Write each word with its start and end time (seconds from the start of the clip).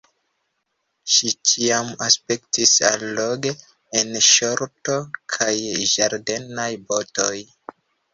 Ŝi 1.15 1.31
ĉiam 1.49 1.91
aspektis 2.05 2.71
alloge 2.89 3.51
en 4.01 4.17
ŝorto 4.29 4.95
kaj 5.35 5.51
ĝardenaj 5.93 6.69
botoj. 6.89 7.37